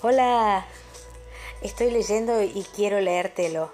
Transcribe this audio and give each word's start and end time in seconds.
Hola, 0.00 0.64
estoy 1.60 1.90
leyendo 1.90 2.40
y 2.40 2.64
quiero 2.76 3.00
leértelo. 3.00 3.72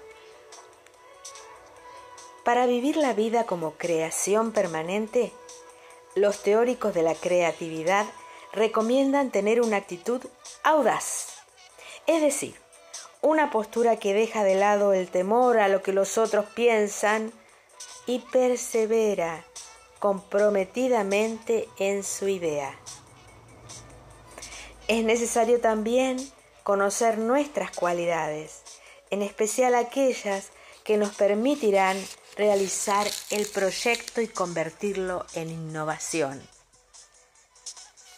Para 2.43 2.65
vivir 2.65 2.97
la 2.97 3.13
vida 3.13 3.45
como 3.45 3.73
creación 3.73 4.51
permanente, 4.51 5.31
los 6.15 6.41
teóricos 6.41 6.95
de 6.95 7.03
la 7.03 7.13
creatividad 7.13 8.07
recomiendan 8.53 9.29
tener 9.29 9.61
una 9.61 9.77
actitud 9.77 10.19
audaz, 10.63 11.27
es 12.07 12.23
decir, 12.23 12.55
una 13.21 13.51
postura 13.51 13.97
que 13.97 14.15
deja 14.15 14.43
de 14.43 14.55
lado 14.55 14.93
el 14.93 15.09
temor 15.09 15.59
a 15.59 15.67
lo 15.67 15.83
que 15.83 15.93
los 15.93 16.17
otros 16.17 16.47
piensan 16.55 17.31
y 18.07 18.17
persevera 18.17 19.45
comprometidamente 19.99 21.69
en 21.77 22.03
su 22.03 22.27
idea. 22.27 22.75
Es 24.87 25.03
necesario 25.03 25.59
también 25.59 26.17
conocer 26.63 27.17
nuestras 27.17 27.71
cualidades, 27.71 28.61
en 29.09 29.23
especial 29.23 29.73
aquellas 29.73 30.49
que 30.83 30.97
nos 30.97 31.15
permitirán 31.15 31.97
realizar 32.37 33.07
el 33.31 33.47
proyecto 33.47 34.21
y 34.21 34.27
convertirlo 34.27 35.25
en 35.33 35.49
innovación. 35.49 36.41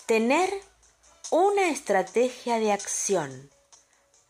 Tener 0.06 0.50
una 1.32 1.70
estrategia 1.70 2.60
de 2.60 2.74
acción, 2.74 3.50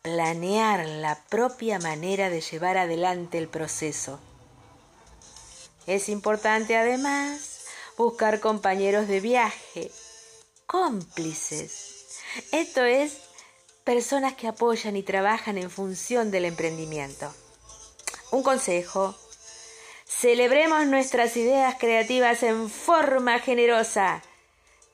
planear 0.04 0.86
la 0.88 1.24
propia 1.30 1.80
manera 1.80 2.30
de 2.30 2.42
llevar 2.42 2.78
adelante 2.78 3.40
el 3.40 3.48
proceso. 3.48 4.20
Es 5.88 6.10
importante 6.10 6.78
además 6.78 7.66
buscar 7.98 8.40
compañeros 8.40 9.08
de 9.08 9.22
viaje, 9.22 9.92
cómplices, 10.68 11.97
esto 12.52 12.84
es, 12.84 13.18
personas 13.84 14.36
que 14.36 14.48
apoyan 14.48 14.96
y 14.96 15.04
trabajan 15.04 15.58
en 15.58 15.70
función 15.70 16.32
del 16.32 16.46
emprendimiento. 16.46 17.34
Un 18.32 18.44
consejo. 18.44 19.16
Celebremos 20.06 20.86
nuestras 20.88 21.38
ideas 21.38 21.76
creativas 21.80 22.44
en 22.44 22.70
forma 22.70 23.40
generosa. 23.40 24.22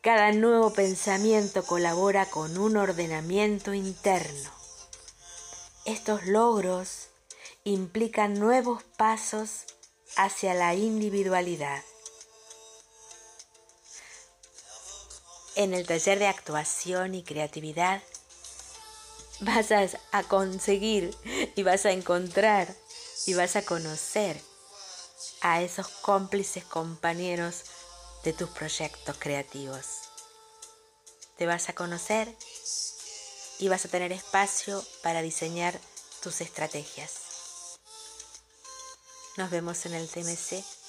Cada 0.02 0.32
nuevo 0.32 0.74
pensamiento 0.74 1.64
colabora 1.64 2.26
con 2.26 2.58
un 2.58 2.78
ordenamiento 2.78 3.74
interno. 3.74 4.52
Estos 5.86 6.26
logros 6.26 7.10
implican 7.64 8.34
nuevos 8.36 8.84
pasos 8.98 9.64
hacia 10.16 10.54
la 10.54 10.76
individualidad. 10.76 11.82
En 15.56 15.74
el 15.74 15.86
taller 15.86 16.20
de 16.20 16.28
actuación 16.28 17.16
y 17.16 17.24
creatividad 17.24 18.02
vas 19.42 19.72
a, 20.12 20.24
conseguir 20.24 21.16
y 21.56 21.64
vas 21.64 21.86
a 21.86 21.92
encontrar 21.92 22.74
y 23.26 23.34
vas 23.34 23.56
a 23.56 23.64
conocer 23.64 24.40
a 25.42 25.62
esos 25.62 25.88
cómplices 25.88 26.64
compañeros 26.64 27.64
de 28.24 28.34
tus 28.34 28.50
proyectos 28.50 29.18
creativos. 29.20 29.86
Te 31.38 31.46
vas 31.46 31.70
a 31.70 31.74
conocer 31.74 32.34
y 33.60 33.68
vas 33.68 33.86
a 33.86 33.90
tener 33.90 34.12
espacio 34.12 34.84
para 35.02 35.22
diseñar 35.22 35.78
tus 36.22 36.42
estrategias. 36.42 37.80
Nos 39.36 39.50
vemos 39.50 39.86
en 39.86 39.96
el 39.96 40.08
TMC 40.08 40.83